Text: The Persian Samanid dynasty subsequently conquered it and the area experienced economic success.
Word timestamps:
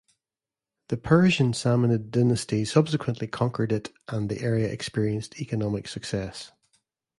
The 0.87 0.97
Persian 0.97 1.51
Samanid 1.51 2.09
dynasty 2.09 2.65
subsequently 2.65 3.27
conquered 3.27 3.71
it 3.71 3.93
and 4.07 4.29
the 4.29 4.41
area 4.41 4.67
experienced 4.67 5.39
economic 5.39 5.87
success. 5.87 6.51